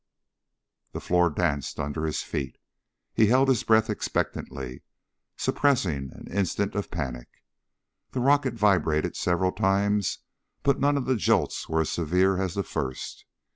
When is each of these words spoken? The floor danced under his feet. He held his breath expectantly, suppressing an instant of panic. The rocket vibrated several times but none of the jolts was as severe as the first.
The 0.93 0.99
floor 0.99 1.29
danced 1.29 1.79
under 1.79 2.05
his 2.07 2.23
feet. 2.23 2.57
He 3.13 3.27
held 3.27 3.47
his 3.49 3.61
breath 3.61 3.87
expectantly, 3.87 4.81
suppressing 5.37 6.09
an 6.13 6.25
instant 6.31 6.73
of 6.73 6.89
panic. 6.89 7.27
The 8.09 8.19
rocket 8.19 8.55
vibrated 8.55 9.15
several 9.15 9.51
times 9.51 10.17
but 10.63 10.79
none 10.79 10.97
of 10.97 11.05
the 11.05 11.17
jolts 11.17 11.69
was 11.69 11.89
as 11.89 11.93
severe 11.93 12.41
as 12.41 12.55
the 12.55 12.63
first. 12.63 13.25